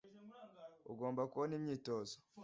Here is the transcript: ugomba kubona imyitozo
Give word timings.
ugomba 0.91 1.21
kubona 1.31 1.53
imyitozo 1.59 2.15